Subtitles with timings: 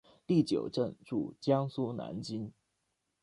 [0.25, 2.51] 第九镇驻江苏南京。